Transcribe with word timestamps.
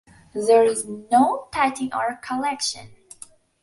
There 0.33 0.63
is 0.63 0.87
no 0.87 1.47
tithing 1.53 1.93
or 1.93 2.15
collection. 2.23 2.89